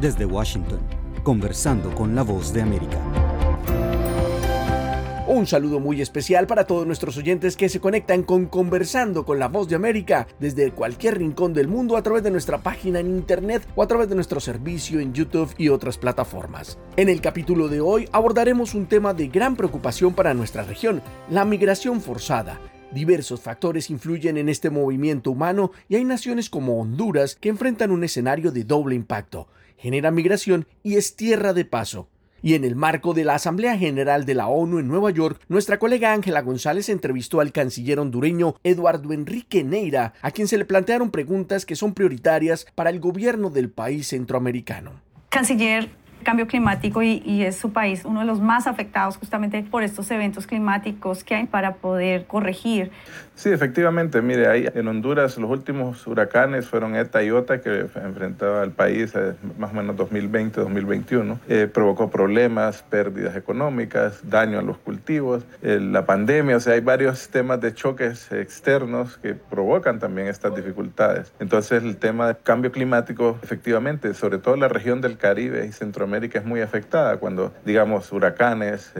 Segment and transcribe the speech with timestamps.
[0.00, 0.78] Desde Washington,
[1.24, 2.98] conversando con la voz de América.
[5.26, 9.48] Un saludo muy especial para todos nuestros oyentes que se conectan con Conversando con la
[9.48, 13.66] Voz de América desde cualquier rincón del mundo a través de nuestra página en internet
[13.74, 16.78] o a través de nuestro servicio en YouTube y otras plataformas.
[16.96, 21.44] En el capítulo de hoy abordaremos un tema de gran preocupación para nuestra región, la
[21.44, 22.60] migración forzada.
[22.92, 28.04] Diversos factores influyen en este movimiento humano y hay naciones como Honduras que enfrentan un
[28.04, 29.48] escenario de doble impacto.
[29.78, 32.08] Genera migración y es tierra de paso.
[32.42, 35.78] Y en el marco de la Asamblea General de la ONU en Nueva York, nuestra
[35.78, 41.10] colega Ángela González entrevistó al canciller hondureño Eduardo Enrique Neira, a quien se le plantearon
[41.10, 45.00] preguntas que son prioritarias para el gobierno del país centroamericano.
[45.30, 45.88] Canciller,
[46.28, 50.46] cambio climático y, es su país uno de los más afectados justamente por estos eventos
[50.46, 52.90] climáticos que hay para poder corregir.
[53.34, 58.62] Sí, efectivamente, mire, ahí en Honduras los últimos huracanes fueron ETA y OTA que enfrentaba
[58.62, 61.38] al país eh, más o menos 2020-2021.
[61.48, 66.80] Eh, provocó problemas, pérdidas económicas, daño a los cultivos, eh, la pandemia, o sea, hay
[66.80, 71.32] varios temas de choques externos que provocan también estas dificultades.
[71.38, 76.17] Entonces el tema del cambio climático, efectivamente, sobre todo la región del Caribe y Centroamérica
[76.38, 78.92] es muy afectada cuando, digamos, huracanes,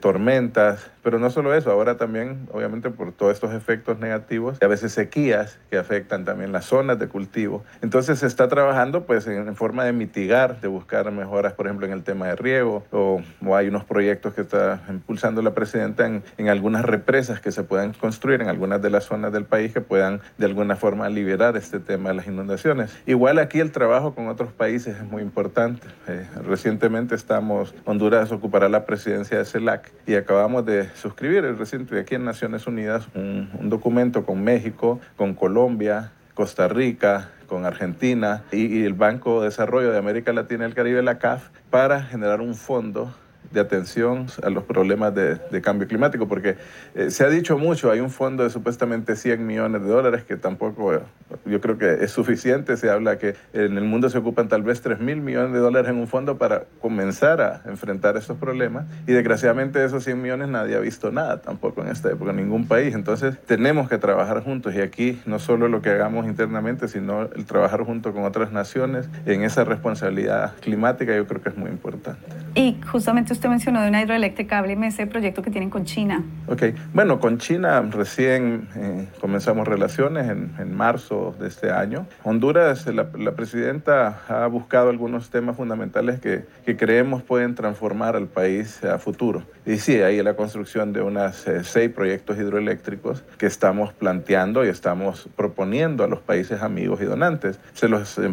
[0.00, 4.68] tormentas, pero no solo eso, ahora también, obviamente, por todos estos efectos negativos, y a
[4.68, 7.62] veces sequías que afectan también las zonas de cultivo.
[7.82, 11.92] Entonces se está trabajando pues en, forma de mitigar, de buscar mejoras, por ejemplo, en
[11.92, 13.22] el tema de riego, o,
[13.54, 17.92] hay unos proyectos que está impulsando la presidenta en, en, algunas represas que se puedan
[17.92, 21.78] construir en algunas de las zonas del país que puedan de alguna forma liberar este
[21.78, 22.96] tema de las inundaciones.
[23.06, 25.86] Igual aquí el trabajo con otros países es muy importante.
[26.08, 31.44] Eh, recientemente estamos, Honduras ocupará la presidencia de CELAC y acabamos de suscribir.
[31.44, 37.30] El reciente aquí en Naciones Unidas un, un documento con México, con Colombia, Costa Rica,
[37.46, 41.18] con Argentina y, y, el Banco de Desarrollo de América Latina y el Caribe, la
[41.18, 43.14] CAF, para generar un fondo
[43.54, 46.56] de atención a los problemas de, cambio climático, porque
[46.94, 50.36] eh, se ha dicho mucho, hay un fondo de supuestamente 100 millones de dólares que
[50.36, 51.00] tampoco
[51.46, 54.82] yo creo que es suficiente, se habla que en el mundo se ocupan tal vez
[54.82, 59.12] 3 mil millones de dólares en un fondo para comenzar a enfrentar estos problemas y
[59.12, 62.66] desgraciadamente de esos 100 millones nadie ha visto nada tampoco en esta época, en ningún
[62.66, 67.22] país, entonces tenemos que trabajar juntos y aquí no solo lo que hagamos internamente, sino
[67.22, 71.70] el trabajar junto con otras naciones en esa responsabilidad climática yo creo que es muy
[71.70, 72.43] importante.
[72.56, 76.22] Y justamente usted mencionó de una hidroeléctrica, hábleme ese proyecto que tienen con China.
[76.46, 82.06] Ok, bueno, con China recién eh, comenzamos relaciones en, en, marzo de este año.
[82.22, 88.28] Honduras, la, la, presidenta ha buscado algunos temas fundamentales que, que, creemos pueden transformar al
[88.28, 89.42] país a futuro.
[89.66, 94.68] Y sí, hay la construcción de unas eh, seis proyectos hidroeléctricos que estamos planteando y
[94.68, 97.58] estamos proponiendo a los países amigos y donantes.
[97.72, 98.32] Se los eh,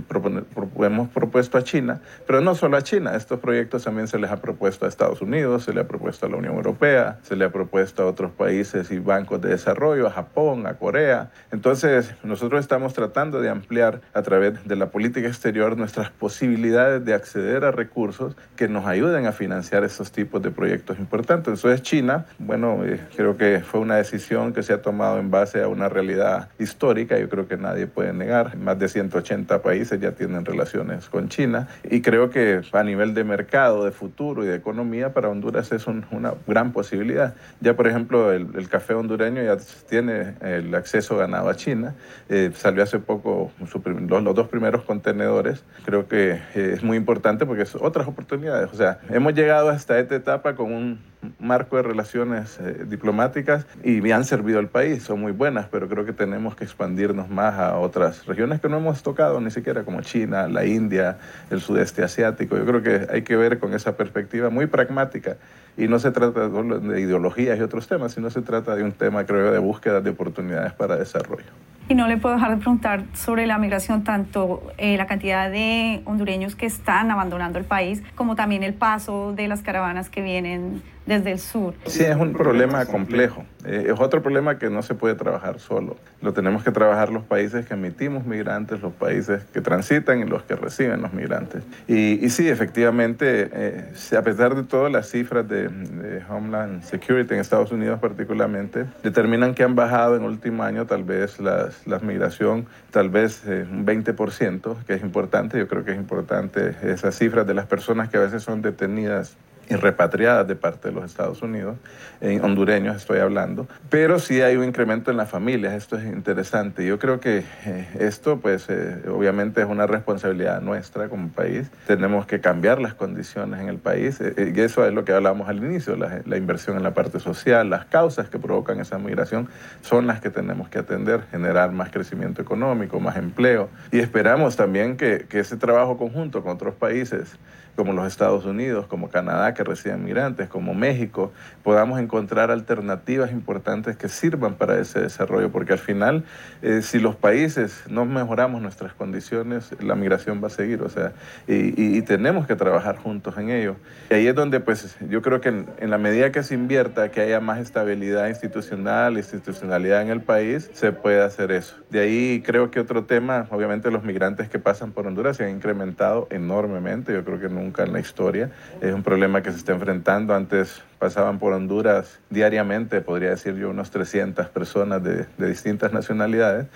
[0.80, 4.42] hemos propuesto a China, pero no solo a China, estos proyectos también se les ha
[4.42, 7.50] propuesto a Estados Unidos, se le ha propuesto a la Unión Europea, se le ha
[7.50, 11.32] propuesto a otros países y bancos de desarrollo, a Japón, a Corea.
[11.52, 17.14] Entonces, nosotros estamos tratando de ampliar a través de la política exterior nuestras posibilidades de
[17.14, 21.48] acceder a recursos que nos ayuden a financiar esos tipos de proyectos importantes.
[21.48, 25.64] Entonces, China, bueno, eh, creo que fue una decisión que se ha tomado en base
[25.64, 28.58] a una realidad histórica, yo creo que nadie puede negar.
[28.58, 33.24] Más de 180 países ya tienen relaciones con China y creo que a nivel de
[33.24, 37.36] mercado, de futuro y de economía para Honduras es una gran posibilidad.
[37.60, 39.58] Ya, por ejemplo, el, café hondureño ya
[39.88, 41.94] tiene el acceso ganado a China.
[42.28, 45.64] Eh, salió hace poco los, los, dos primeros contenedores.
[45.86, 48.72] Creo que eh, es muy importante porque es otras oportunidades.
[48.74, 54.02] O sea, hemos llegado hasta esta etapa con un marco de relaciones eh, diplomáticas y
[54.02, 57.60] me han servido al país, son muy buenas, pero creo que tenemos que expandirnos más
[57.60, 61.18] a otras regiones que no hemos tocado ni siquiera, como China, la India,
[61.50, 62.58] el sudeste asiático.
[62.58, 65.38] Yo creo que hay que ver con esa perspectiva muy pragmática
[65.78, 69.26] y no se trata de ideologías y otros temas, sino se trata de un tema,
[69.26, 71.52] creo, de búsqueda de oportunidades para desarrollo.
[71.90, 76.02] Y no le puedo dejar de preguntar sobre la migración, tanto eh, la cantidad de
[76.06, 80.82] hondureños que están abandonando el país, como también el paso de las caravanas que vienen
[81.06, 81.74] desde el sur.
[81.86, 83.46] Sí, es un problema complejo.
[83.66, 85.98] Eh, es otro problema que no se puede trabajar solo.
[86.22, 90.44] Lo tenemos que trabajar los países que emitimos migrantes, los países que transitan y los
[90.44, 91.64] que reciben los migrantes.
[91.88, 97.34] Y, y sí, efectivamente, eh, a pesar de todas las cifras de, de, Homeland Security
[97.34, 102.00] en Estados Unidos particularmente, determinan que han bajado en último año tal vez las, la
[102.00, 105.58] migración, tal vez eh, un 20%, que es importante.
[105.58, 109.38] Yo creo que es importante esas cifras de las personas que a veces son detenidas
[109.72, 111.78] y repatriadas de parte de los Estados Unidos,
[112.20, 116.86] en hondureños estoy hablando, pero sí hay un incremento en las familias, esto es interesante.
[116.86, 122.26] Yo creo que eh, esto pues eh, obviamente es una responsabilidad nuestra como país, tenemos
[122.26, 125.58] que cambiar las condiciones en el país eh, y eso es lo que hablamos al
[125.58, 129.48] inicio, la, la, inversión en la parte social, las causas que provocan esa migración
[129.82, 134.98] son las que tenemos que atender, generar más crecimiento económico, más empleo y esperamos también
[134.98, 137.38] que, que ese trabajo conjunto con otros países
[137.76, 141.32] como los Estados Unidos, como Canadá, que reciben migrantes, como México,
[141.64, 146.24] podamos encontrar alternativas importantes que sirvan para ese desarrollo, porque al final,
[146.62, 151.14] eh, si los países no mejoramos nuestras condiciones, la migración va a seguir, o sea,
[151.48, 153.76] y, tenemos que trabajar juntos en ello.
[154.10, 157.12] Y ahí es donde, pues, yo creo que en, en, la medida que se invierta,
[157.12, 161.76] que haya más estabilidad institucional, institucionalidad en el país, se puede hacer eso.
[161.90, 165.52] De ahí creo que otro tema, obviamente los migrantes que pasan por Honduras se han
[165.52, 168.52] incrementado enormemente, yo creo que nunca en la historia.
[168.82, 170.34] Es un problema que se está enfrentando.
[170.34, 176.68] Antes pasaban por Honduras diariamente, podría decir yo, unos 300 personas de, de distintas nacionalidades.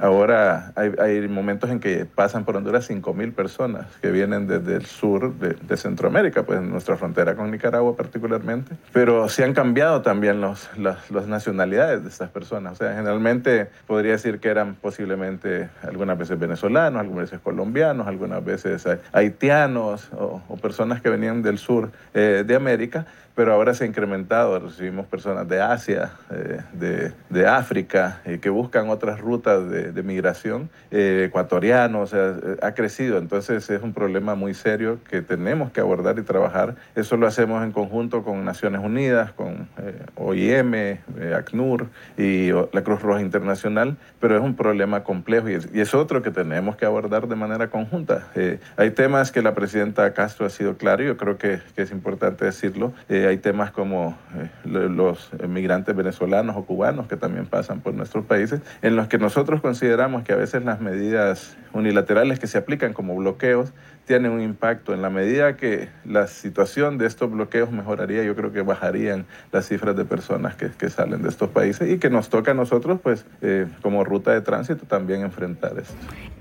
[0.00, 5.34] Ahora hay, momentos en que pasan por Honduras 5.000 personas que vienen desde el sur
[5.34, 8.76] de, Centroamérica, pues en nuestra frontera con Nicaragua particularmente.
[8.92, 12.72] Pero sí han cambiado también los, las, nacionalidades de estas personas.
[12.72, 18.44] O sea, generalmente podría decir que eran posiblemente algunas veces venezolanos, algunas veces colombianos, algunas
[18.44, 23.06] veces haitianos o, personas que venían del sur eh, de América
[23.40, 24.58] pero ahora se ha incrementado.
[24.58, 30.02] Recibimos personas de Asia, eh, de, de, África, eh, que buscan otras rutas de, de
[30.02, 33.18] migración, eh, ecuatorianos, o sea, ha crecido.
[33.18, 36.76] Entonces es un problema muy serio que tenemos que abordar y trabajar.
[36.94, 39.68] Eso lo hacemos en conjunto con Naciones Unidas, con
[40.16, 40.98] OIM,
[41.36, 45.94] ACNUR y la Cruz Roja Internacional, pero es un problema complejo y es, y es
[45.94, 48.28] otro que tenemos que abordar de manera conjunta.
[48.76, 51.90] hay temas que la presidenta Castro ha sido clara y yo creo que, que es
[51.90, 57.94] importante decirlo hay temas como eh, los migrantes venezolanos o cubanos que también pasan por
[57.94, 62.58] nuestros países, en los que nosotros consideramos que a veces las medidas unilaterales que se
[62.58, 63.72] aplican como bloqueos
[64.04, 64.92] tienen un impacto.
[64.92, 69.68] En la medida que la situación de estos bloqueos mejoraría, yo creo que bajarían las
[69.68, 72.98] cifras de personas que, que salen de estos países y que nos toca a nosotros,
[73.00, 75.94] pues, eh, como ruta de tránsito, también enfrentar esto.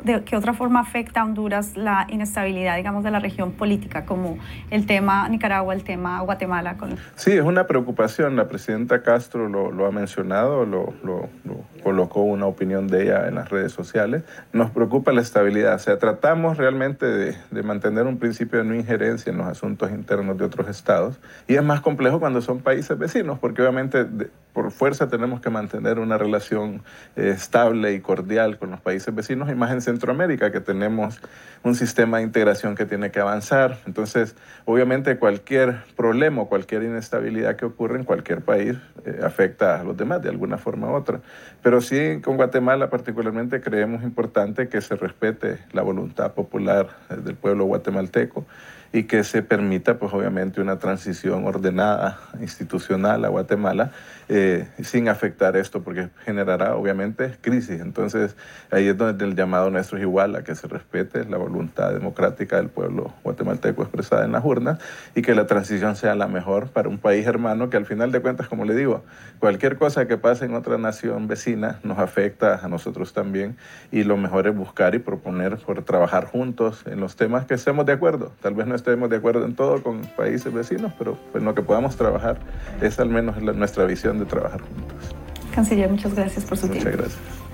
[0.03, 4.39] ¿De qué otra forma afecta a Honduras la inestabilidad, digamos, de la región política, como
[4.71, 6.77] el tema Nicaragua, el tema Guatemala?
[6.77, 6.95] Con...
[7.15, 8.35] Sí, es una preocupación.
[8.35, 13.27] La presidenta Castro lo, lo ha mencionado, lo, lo, lo colocó una opinión de ella
[13.27, 14.23] en las redes sociales.
[14.53, 15.75] Nos preocupa la estabilidad.
[15.75, 19.91] O sea, tratamos realmente de, de, mantener un principio de no injerencia en los asuntos
[19.91, 21.19] internos de otros estados.
[21.47, 24.05] Y es más complejo cuando son países vecinos, porque obviamente
[24.53, 26.81] por fuerza tenemos que mantener una relación
[27.15, 31.21] eh, estable y cordial con los países vecinos, y más en Centroamérica, que tenemos
[31.63, 33.77] un sistema de integración que tiene que avanzar.
[33.85, 34.35] Entonces,
[34.65, 38.75] obviamente cualquier problema cualquier inestabilidad que ocurre en cualquier país
[39.05, 41.21] eh, afecta a los demás de alguna forma u otra.
[41.61, 47.35] Pero sí, con Guatemala particularmente creemos importante que se respete la voluntad popular eh, del
[47.35, 48.45] pueblo guatemalteco
[48.91, 53.91] y que se permita, pues obviamente, una transición ordenada, institucional a Guatemala,
[54.29, 57.81] eh, sin afectar esto, porque generará, obviamente, crisis.
[57.81, 58.35] Entonces,
[58.71, 62.57] ahí es donde el llamado nuestro es igual, a que se respete la voluntad democrática
[62.57, 64.79] del pueblo guatemalteco expresada en las urnas
[65.15, 68.21] y que la transición sea la mejor para un país hermano que al final de
[68.21, 69.03] cuentas, como le digo,
[69.39, 73.57] cualquier cosa que pase en otra nación vecina nos afecta a nosotros también
[73.91, 77.85] y lo mejor es buscar y proponer por trabajar juntos en los temas que estemos
[77.85, 78.31] de acuerdo.
[78.41, 81.61] Tal vez no estemos de acuerdo en todo con países vecinos, pero en lo que
[81.61, 82.39] podamos trabajar
[82.81, 85.15] es al menos nuestra visión de trabajar juntos.
[85.53, 87.03] Canciller, muchas gracias por su muchas tiempo.
[87.03, 87.49] Muchas gracias.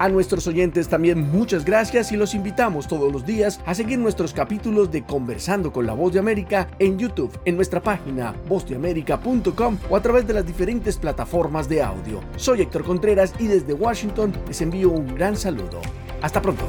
[0.00, 4.32] A nuestros oyentes también muchas gracias y los invitamos todos los días a seguir nuestros
[4.32, 9.96] capítulos de Conversando con la Voz de América en YouTube, en nuestra página vozdeamerica.com o
[9.96, 12.20] a través de las diferentes plataformas de audio.
[12.36, 15.82] Soy Héctor Contreras y desde Washington les envío un gran saludo.
[16.22, 16.64] Hasta pronto.